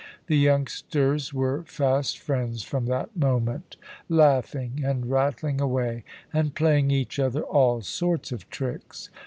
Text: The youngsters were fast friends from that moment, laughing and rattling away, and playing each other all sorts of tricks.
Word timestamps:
The 0.25 0.35
youngsters 0.37 1.31
were 1.31 1.61
fast 1.65 2.17
friends 2.17 2.63
from 2.63 2.87
that 2.87 3.15
moment, 3.15 3.77
laughing 4.09 4.81
and 4.83 5.07
rattling 5.11 5.61
away, 5.61 6.05
and 6.33 6.55
playing 6.55 6.89
each 6.89 7.19
other 7.19 7.43
all 7.43 7.83
sorts 7.83 8.31
of 8.31 8.49
tricks. 8.49 9.11